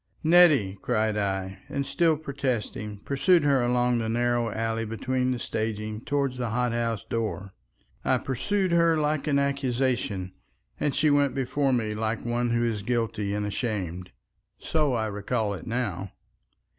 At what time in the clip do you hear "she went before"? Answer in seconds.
10.95-11.71